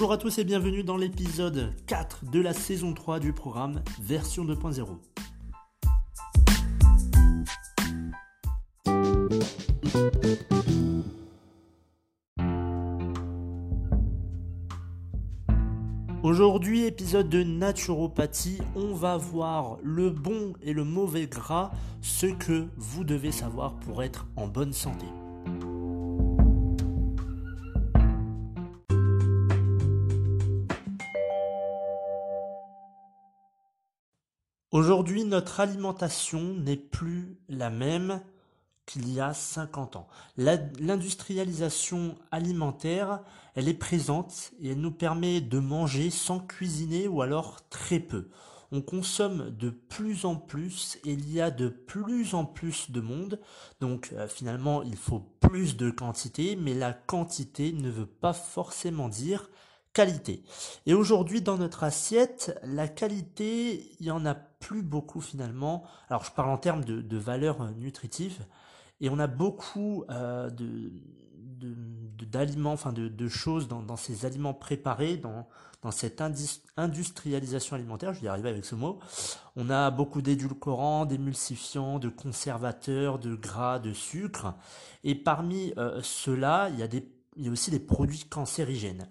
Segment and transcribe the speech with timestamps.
[0.00, 4.46] Bonjour à tous et bienvenue dans l'épisode 4 de la saison 3 du programme Version
[4.46, 4.96] 2.0.
[16.22, 22.68] Aujourd'hui, épisode de naturopathie, on va voir le bon et le mauvais gras, ce que
[22.78, 25.04] vous devez savoir pour être en bonne santé.
[34.72, 38.20] Aujourd'hui, notre alimentation n'est plus la même
[38.86, 40.06] qu'il y a 50 ans.
[40.36, 43.20] L'industrialisation alimentaire,
[43.56, 48.28] elle est présente et elle nous permet de manger sans cuisiner ou alors très peu.
[48.70, 53.00] On consomme de plus en plus et il y a de plus en plus de
[53.00, 53.40] monde.
[53.80, 59.08] Donc euh, finalement, il faut plus de quantité, mais la quantité ne veut pas forcément
[59.08, 59.50] dire
[59.92, 60.42] qualité.
[60.86, 65.84] Et aujourd'hui, dans notre assiette, la qualité, il y en a plus beaucoup finalement.
[66.08, 68.44] Alors je parle en termes de, de valeur euh, nutritive.
[69.00, 70.92] Et on a beaucoup euh, de,
[72.24, 75.46] d'aliments, enfin de, choses dans, ces aliments préparés, dans,
[75.90, 76.22] cette
[76.76, 78.98] industrialisation alimentaire, je vais y arriver avec ce mot.
[79.56, 84.54] On a beaucoup d'édulcorants, d'émulsifiants, de conservateurs, de gras, de sucre.
[85.04, 86.86] Et parmi euh, ceux-là, il
[87.36, 89.08] il y a aussi des produits cancérigènes.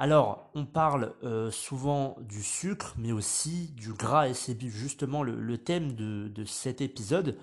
[0.00, 5.58] Alors, on parle euh, souvent du sucre, mais aussi du gras, et c'est justement le,
[5.58, 7.36] thème de, cet épisode.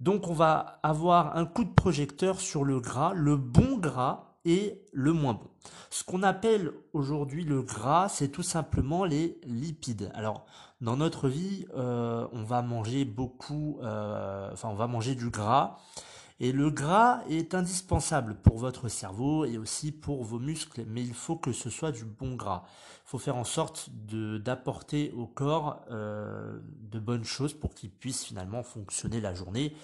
[0.00, 4.80] Donc, on va avoir un coup de projecteur sur le gras, le bon gras et
[4.94, 5.50] le moins bon.
[5.90, 10.10] Ce qu'on appelle aujourd'hui le gras, c'est tout simplement les lipides.
[10.14, 10.46] Alors,
[10.80, 15.76] dans notre vie, euh, on va manger beaucoup, euh, enfin, on va manger du gras.
[16.42, 21.14] Et le gras est indispensable pour votre cerveau et aussi pour vos muscles, mais il
[21.14, 22.64] faut que ce soit du bon gras.
[23.06, 26.58] Il faut faire en sorte d'apporter au corps euh,
[26.90, 29.76] de bonnes choses pour qu'il puisse finalement fonctionner la journée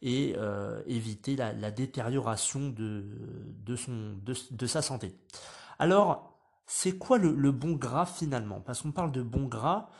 [0.00, 3.76] et euh, éviter la, détérioration de,
[4.66, 5.14] sa santé.
[5.78, 8.62] Alors, c'est quoi le, bon gras finalement?
[8.62, 9.90] Parce qu'on parle de bon gras,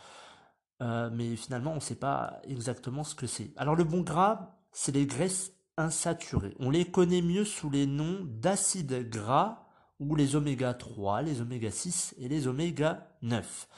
[0.81, 3.51] euh, mais finalement on ne sait pas exactement ce que c'est.
[3.59, 6.55] Alors le bon gras, c'est les graisses insaturés.
[6.59, 9.67] On les connaît mieux sous les noms d'acides gras
[10.01, 13.69] ou les oméga 3, les oméga 6 et les oméga 9.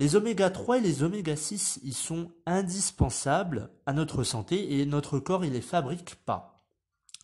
[0.00, 5.20] Les oméga 3 et les oméga 6, ils sont indispensables à notre santé et notre
[5.20, 6.64] corps, il les fabrique pas.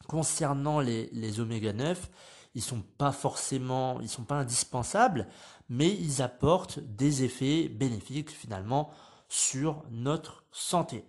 [0.07, 2.11] Concernant les, oméga 9,
[2.55, 5.27] ils sont pas forcément, ils sont pas indispensables,
[5.69, 8.91] mais ils apportent des effets bénéfiques finalement
[9.29, 11.05] sur notre santé.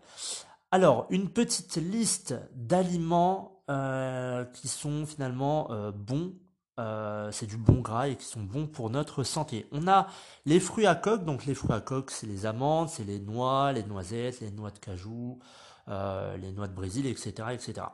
[0.74, 6.34] Alors, une petite liste d'aliments euh, qui sont finalement euh, bons,
[6.80, 9.68] euh, c'est du bon gras et qui sont bons pour notre santé.
[9.74, 10.08] On a
[10.46, 13.74] les fruits à coque, donc les fruits à coque, c'est les amandes, c'est les noix,
[13.74, 15.40] les noisettes, les noix de cajou,
[15.88, 17.88] les noix de Brésil, etc., etc.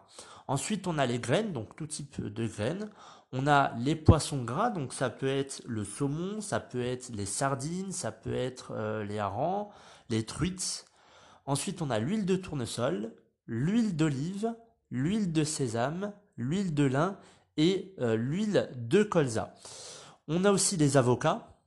[0.48, 2.92] Ensuite, on a les graines, donc tout type de graines.
[3.34, 7.26] On a les poissons gras, donc ça peut être le saumon, ça peut être les
[7.26, 9.70] sardines, ça peut être les harengs,
[10.10, 10.86] les truites,
[11.48, 13.14] Ensuite, on a l'huile de tournesol,
[13.48, 14.54] l'huile d'olive,
[14.92, 17.18] l'huile de sésame, l'huile de lin
[17.56, 19.56] et euh, l'huile de colza.
[20.28, 21.58] On a aussi les avocats,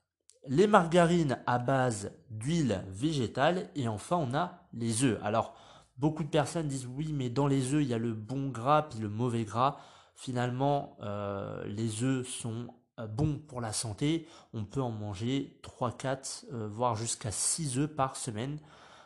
[0.47, 5.19] les margarines à base d'huile végétale et enfin on a les œufs.
[5.23, 5.55] Alors
[5.97, 8.83] beaucoup de personnes disent oui mais dans les œufs il y a le bon gras
[8.83, 9.79] puis le mauvais gras.
[10.15, 12.69] Finalement euh, les œufs sont
[12.99, 14.29] euh, bons pour la santé.
[14.53, 18.59] On peut en manger 3, 4 voire jusqu'à 6 œufs par semaine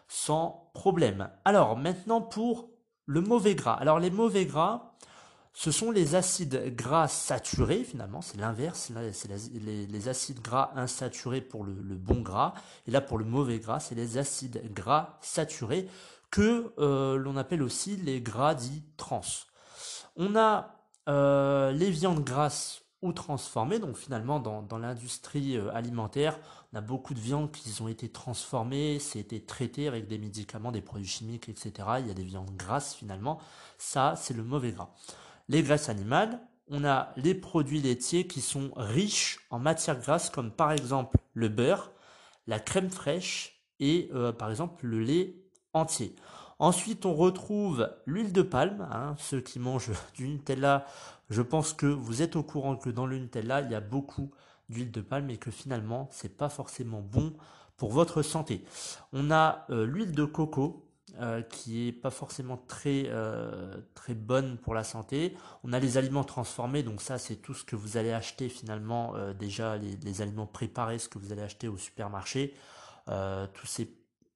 [0.08, 1.30] sans problème.
[1.44, 2.70] Alors maintenant pour
[3.06, 3.74] le mauvais gras.
[3.74, 4.94] Alors les mauvais gras,
[5.52, 11.64] ce sont les acides gras saturés finalement, c'est l'inverse, c'est les, acides gras insaturés pour
[11.64, 12.54] le, bon gras,
[12.86, 15.88] et là pour le mauvais gras, c'est les acides gras saturés
[16.30, 19.20] que euh, l'on appelle aussi les gras dits trans.
[20.16, 20.74] On a
[21.08, 26.38] euh, les viandes grasses ou donc finalement dans, dans l'industrie euh, alimentaire,
[26.72, 30.80] On a beaucoup de viandes qui ont été transformées, c'était traité avec des médicaments, des
[30.80, 31.72] produits chimiques, etc.
[32.00, 33.38] Il y a des viandes grasses finalement.
[33.76, 34.88] Ça, c'est le mauvais gras.
[35.50, 40.50] Les graisses animales, on a les produits laitiers qui sont riches en matières grasses comme
[40.50, 41.92] par exemple le beurre,
[42.46, 45.36] la crème fraîche et euh, par exemple le lait
[45.74, 46.16] entier.
[46.58, 48.88] Ensuite, on retrouve l'huile de palme.
[49.18, 50.86] Ceux qui mangent du Nutella,
[51.30, 54.30] je pense que vous êtes au courant que dans le Nutella, il y a beaucoup
[54.68, 57.34] d'huile de palme et que finalement, c'est pas forcément bon
[57.76, 58.64] pour votre santé.
[59.12, 60.88] On a euh, l'huile de coco
[61.20, 65.36] euh, qui est pas forcément très euh, très bonne pour la santé.
[65.62, 69.14] On a les aliments transformés, donc ça c'est tout ce que vous allez acheter finalement
[69.38, 72.54] déjà les, les, aliments préparés, ce que vous allez acheter au supermarché,
[73.06, 73.86] tous ces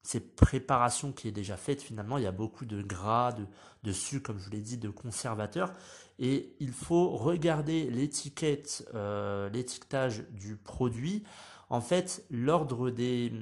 [0.09, 3.37] cette préparation qui est déjà faite finalement, il y a beaucoup de gras,
[3.83, 5.75] de, sucre, comme je vous l'ai dit, de conservateurs.
[6.19, 11.25] Et il faut regarder l'étiquette, euh, l'étiquetage du produit.
[11.69, 13.35] En fait, l'ordre des,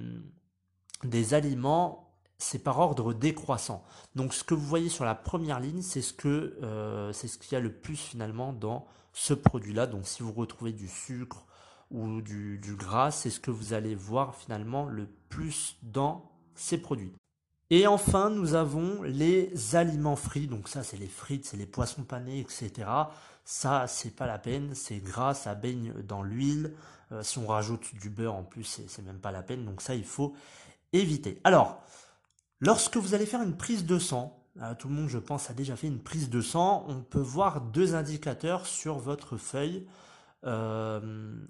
[1.05, 3.85] des aliments, c'est par ordre décroissant.
[4.17, 7.53] Donc ce que vous voyez sur la première ligne, c'est ce que euh, ce qu'il
[7.53, 9.87] y a le plus finalement dans ce produit-là.
[9.87, 11.47] Donc si vous retrouvez du sucre
[11.93, 17.13] ou du gras, c'est ce que vous allez voir finalement le plus dans ces produits.
[17.71, 20.47] Et enfin, nous avons les aliments frits.
[20.47, 22.89] Donc ça, c'est les frites, c'est les poissons panés, etc.
[23.45, 24.75] Ça, c'est pas la peine.
[24.75, 26.75] C'est gras, ça baigne dans l'huile.
[27.13, 29.65] Euh, si on rajoute du beurre en plus, c'est même pas la peine.
[29.65, 30.35] Donc ça, il faut
[30.93, 31.41] éviter.
[31.45, 31.83] Alors,
[32.61, 35.55] lorsque vous allez faire une prise de sang, euh, tout le monde, je pense, a
[35.55, 36.85] déjà fait une prise de sang.
[36.89, 39.87] On peut voir deux indicateurs sur votre feuille.
[40.45, 41.01] Euh,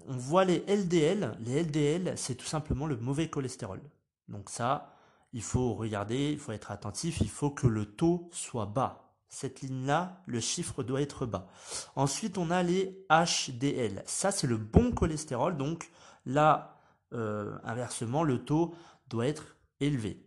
[0.07, 1.37] on voit les LDL.
[1.41, 3.81] Les LDL, c'est tout simplement le mauvais cholestérol.
[4.27, 4.96] Donc ça,
[5.33, 9.13] il faut regarder, il faut être attentif, il faut que le taux soit bas.
[9.29, 11.49] Cette ligne-là, le chiffre doit être bas.
[11.95, 14.03] Ensuite, on a les HDL.
[14.05, 15.57] Ça, c'est le bon cholestérol.
[15.57, 15.91] Donc
[16.25, 16.79] là,
[17.13, 18.73] euh, inversement, le taux
[19.09, 20.23] doit être élevé.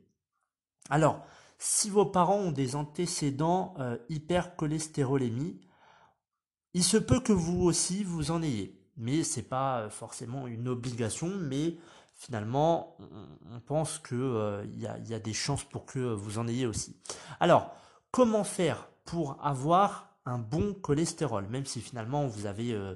[0.90, 1.24] Alors,
[1.58, 5.60] si vos parents ont des antécédents euh, hypercholestérolémie,
[6.74, 8.78] il se peut que vous aussi vous en ayez.
[8.96, 11.78] Mais c'est pas forcément une obligation, mais
[12.20, 12.98] finalement,
[13.50, 16.94] on pense qu'il euh, y, a, des chances pour que vous en ayez aussi.
[17.40, 17.74] Alors,
[18.10, 22.94] comment faire pour avoir un bon cholestérol, même si finalement vous avez euh,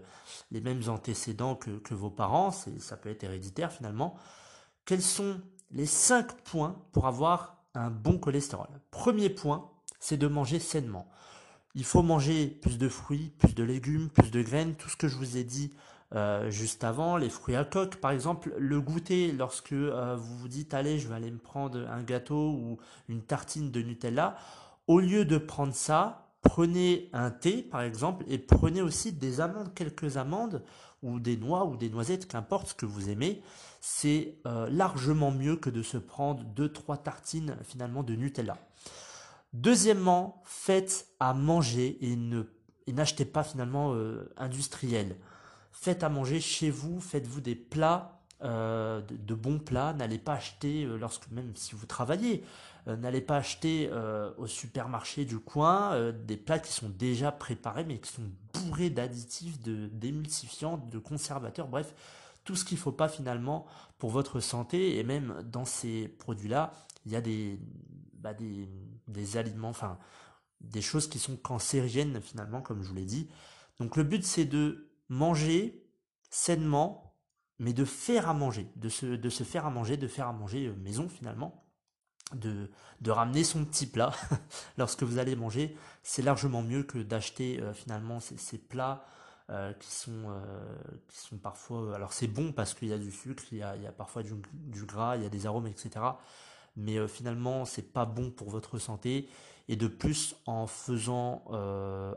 [0.51, 4.15] les mêmes antécédents que, vos parents, ça peut être héréditaire finalement.
[4.85, 5.41] Quels sont
[5.71, 8.69] les cinq points pour avoir un bon cholestérol?
[8.91, 11.09] Premier point, c'est de manger sainement.
[11.75, 15.09] Il faut manger plus de fruits, plus de légumes, plus de graines, tout ce que
[15.09, 15.73] je vous ai dit
[16.15, 20.49] euh, juste avant, les fruits à coque, par exemple, le goûter lorsque euh, vous vous
[20.49, 22.79] dites allez, je vais aller me prendre un gâteau ou
[23.09, 24.37] une tartine de Nutella,
[24.87, 29.75] au lieu de prendre ça, prenez un thé par exemple et prenez aussi des amandes,
[29.75, 30.63] quelques amandes
[31.03, 33.43] ou des noix ou des noisettes, qu'importe ce que vous aimez.
[33.81, 38.57] C'est euh, largement mieux que de se prendre deux trois tartines finalement de Nutella.
[39.53, 43.95] Deuxièmement, faites à manger et n'achetez pas finalement
[44.37, 45.17] industriel
[45.85, 50.85] faites à manger chez vous, faites-vous des plats, euh, de, bons plats, n'allez pas acheter,
[50.85, 52.43] euh, lorsque même si vous travaillez,
[52.89, 53.91] euh, n'allez pas acheter
[54.39, 59.61] au supermarché du coin des plats qui sont déjà préparés mais qui sont bourrés d'additifs,
[59.61, 61.95] de d'émulsifiants, de conservateurs, bref,
[62.45, 63.67] tout ce qu'il ne faut pas finalement
[63.99, 64.99] pour votre santé.
[64.99, 66.73] Et même dans ces produits-là,
[67.05, 67.59] il y a des,
[68.15, 68.71] bah, des,
[69.09, 69.99] des aliments, enfin
[70.63, 73.29] des choses qui sont cancérigènes finalement, comme je vous l'ai dit.
[73.79, 75.85] Donc le but c'est de manger
[76.31, 77.15] sainement,
[77.59, 80.33] mais de faire à manger, de se, de se faire à manger, de faire à
[80.33, 81.65] manger euh, maison finalement,
[82.35, 82.71] de,
[83.01, 84.13] de ramener son petit plat
[84.77, 89.05] lorsque vous allez manger, c'est largement mieux que d'acheter euh, finalement ces, ces plats
[89.51, 90.35] euh, qui, sont,
[91.09, 91.95] qui sont parfois...
[91.95, 93.93] Alors c'est bon parce qu'il y a du sucre, il y a, il y a
[93.93, 95.91] parfois du, du, gras, il y a des arômes, etc.
[96.77, 99.29] Mais finalement, c'est pas bon pour votre santé.
[99.69, 101.45] Et de plus, en faisant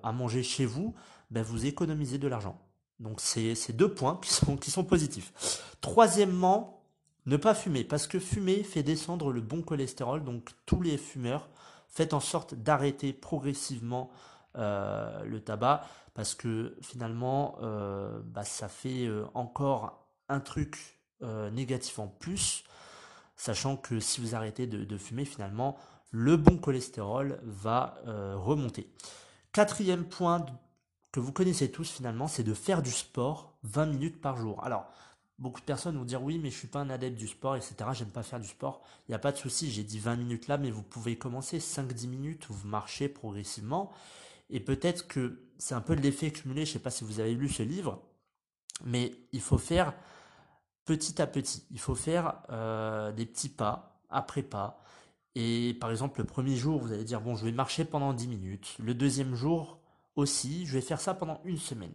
[0.03, 0.95] à manger chez vous,
[1.29, 2.59] ben, vous économisez de l'argent.
[2.99, 5.31] Donc c'est deux points qui sont, qui sont positifs.
[5.81, 6.81] Troisièmement,
[7.27, 11.49] ne pas fumer, parce que fumer fait descendre le bon cholestérol, donc tous les fumeurs,
[11.89, 14.09] faites en sorte d'arrêter progressivement
[14.55, 20.93] euh, le tabac, parce que finalement, euh, bah, ça fait euh, encore un truc
[21.51, 22.63] négatif en plus,
[23.35, 25.75] sachant que si vous arrêtez de, de fumer, finalement,
[26.11, 27.97] le bon cholestérol va
[28.35, 28.87] remonter.
[29.51, 30.45] Quatrième point
[31.11, 34.63] que vous connaissez tous finalement, c'est de faire du sport 20 minutes par jour.
[34.63, 34.87] Alors,
[35.39, 37.75] beaucoup de personnes vont dire oui, mais je suis pas un adepte du sport, etc.
[37.93, 38.81] J'aime pas faire du sport.
[39.07, 41.59] Il n'y a pas de souci, j'ai dit 20 minutes là, mais vous pouvez commencer
[41.59, 43.91] 5-10 minutes vous marchez progressivement.
[44.49, 47.49] Et peut-être que c'est un peu l'effet cumulé, je sais pas si vous avez lu
[47.49, 48.01] ce livre,
[48.85, 49.93] mais il faut faire
[50.85, 51.65] petit à petit.
[51.71, 54.81] Il faut faire euh, des petits pas après pas.
[55.35, 58.27] Et par exemple, le premier jour, vous allez dire, bon, je vais marcher pendant 10
[58.27, 58.75] minutes.
[58.79, 59.76] Le deuxième jour
[60.17, 61.93] aussi, je vais faire ça pendant une semaine.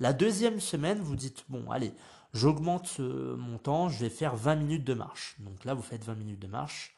[0.00, 1.92] La deuxième semaine, vous dites, bon, allez,
[2.32, 5.36] j'augmente mon temps, je vais faire 20 minutes de marche.
[5.40, 6.96] Donc là, vous faites 20 minutes de marche.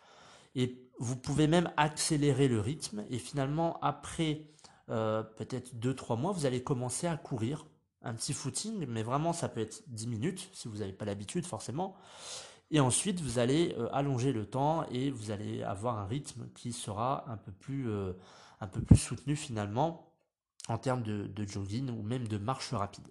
[0.54, 3.04] Et vous pouvez même accélérer le rythme.
[3.10, 4.46] Et finalement, après
[4.90, 7.66] euh, peut-être 2-3 mois, vous allez commencer à courir
[8.02, 11.46] un petit footing, mais vraiment ça peut être 10 minutes si vous n'avez pas l'habitude
[11.46, 11.96] forcément.
[12.70, 16.72] Et ensuite, vous allez euh, allonger le temps et vous allez avoir un rythme qui
[16.72, 18.12] sera un peu plus, euh,
[18.60, 20.11] un peu plus soutenu finalement
[20.68, 23.06] en termes de, jogging ou même de marche rapide.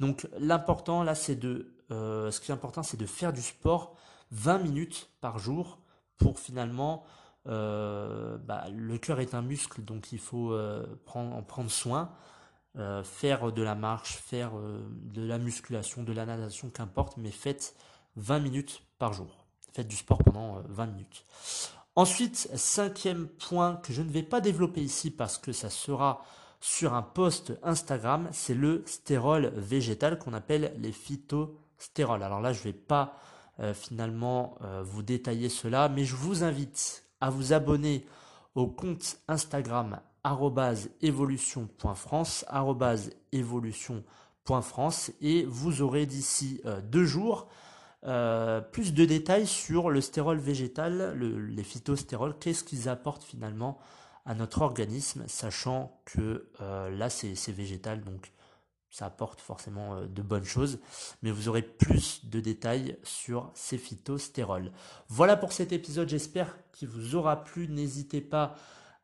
[0.00, 3.96] Donc l'important là, c'est de, euh, ce qui est important, c'est de faire du sport
[4.32, 5.78] 20 minutes par jour
[6.16, 7.04] pour finalement,
[7.44, 10.58] bah, le cœur est un muscle, donc il faut
[11.04, 12.10] prendre, en prendre soin.
[13.04, 17.76] faire de la marche, faire de la musculation, de la natation, qu'importe, mais faites
[18.16, 19.46] 20 minutes par jour.
[19.72, 21.26] Faites du sport pendant 20 euh, minutes.
[21.94, 26.24] Ensuite, cinquième point que je ne vais pas développer ici parce que ça sera
[26.66, 32.24] sur un post Instagram, c'est le stérol végétal qu'on appelle les phytostérols.
[32.24, 33.20] Alors là, je ne vais pas
[33.60, 38.04] euh, finalement euh, vous détailler cela, mais je vous invite à vous abonner
[38.56, 40.00] au compte Instagram
[41.02, 42.44] evolution.france,
[43.30, 47.46] evolution.france et vous aurez d'ici deux jours
[48.02, 53.78] euh, plus de détails sur le stérol végétal, les phytostérols, qu'est-ce qu'ils apportent finalement
[54.26, 58.32] à notre organisme, sachant que euh, là c'est végétal, donc
[58.90, 60.80] ça apporte forcément euh, de bonnes choses,
[61.22, 64.72] mais vous aurez plus de détails sur ces phytostérols.
[65.08, 67.68] Voilà pour cet épisode, j'espère qu'il vous aura plu.
[67.68, 68.56] N'hésitez pas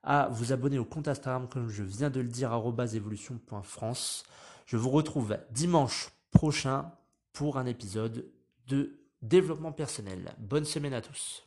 [0.03, 4.25] à vous abonner au compte Instagram, comme je viens de le dire, evolution.france.
[4.67, 6.91] Je vous retrouve dimanche prochain
[7.33, 8.27] pour un épisode
[8.67, 10.35] de développement personnel.
[10.39, 11.47] Bonne semaine à tous.